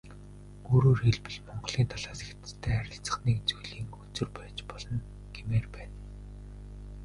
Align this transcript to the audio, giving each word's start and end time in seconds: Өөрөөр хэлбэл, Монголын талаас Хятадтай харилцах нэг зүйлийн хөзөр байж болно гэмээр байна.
Өөрөөр 0.73 0.99
хэлбэл, 1.03 1.39
Монголын 1.47 1.87
талаас 1.91 2.19
Хятадтай 2.25 2.73
харилцах 2.77 3.17
нэг 3.25 3.37
зүйлийн 3.49 3.87
хөзөр 3.97 4.29
байж 4.37 4.57
болно 4.71 4.97
гэмээр 5.35 5.67
байна. 5.75 5.95